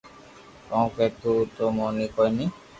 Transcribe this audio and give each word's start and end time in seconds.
ڪون 0.69 0.85
ڪو 0.95 1.05
تو 1.21 1.31
تو 1.55 1.65
موني 1.77 2.07
ڪوئي 2.15 2.31
ني 2.37 2.45